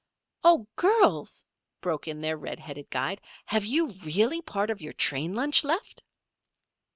"Oh, 0.43 0.65
girls!" 0.77 1.45
broke 1.79 2.07
in 2.07 2.21
their 2.21 2.35
red 2.35 2.59
headed 2.59 2.89
guide. 2.89 3.21
"Have 3.45 3.65
you 3.65 3.93
really 4.03 4.41
part 4.41 4.71
of 4.71 4.81
your 4.81 4.93
train 4.93 5.35
lunch 5.35 5.63
left?" 5.63 6.01